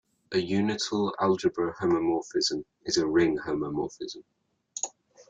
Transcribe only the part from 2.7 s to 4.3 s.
is a ring homomorphism.